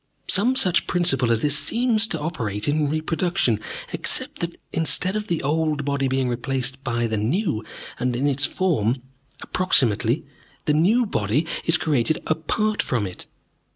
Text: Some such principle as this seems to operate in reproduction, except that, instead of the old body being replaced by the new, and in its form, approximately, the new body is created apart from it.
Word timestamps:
Some 0.27 0.55
such 0.55 0.87
principle 0.87 1.31
as 1.31 1.43
this 1.43 1.55
seems 1.55 2.07
to 2.07 2.19
operate 2.19 2.67
in 2.67 2.89
reproduction, 2.89 3.59
except 3.93 4.39
that, 4.39 4.55
instead 4.71 5.15
of 5.15 5.27
the 5.27 5.43
old 5.43 5.85
body 5.85 6.07
being 6.07 6.27
replaced 6.27 6.83
by 6.83 7.05
the 7.05 7.17
new, 7.17 7.63
and 7.99 8.15
in 8.15 8.25
its 8.27 8.47
form, 8.47 9.03
approximately, 9.43 10.25
the 10.65 10.73
new 10.73 11.05
body 11.05 11.45
is 11.65 11.77
created 11.77 12.17
apart 12.25 12.81
from 12.81 13.05
it. 13.05 13.27